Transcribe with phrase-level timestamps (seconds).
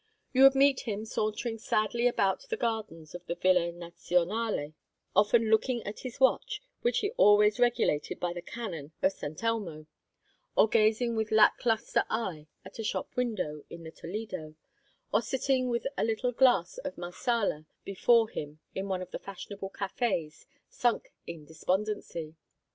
[0.33, 4.73] You would meet him sauntering sadly about the gardens of the Villa Nazionale,
[5.15, 9.85] often looking at his watch, which he always regulated by the cannon of Sant' Elmo:
[10.55, 14.55] or gazing with lack lustre eye at a shop window in the Toledo;
[15.13, 19.69] or sitting with a little glass of Marsala before him in one of the fashionable
[19.69, 22.33] cafes, sunk in despondency.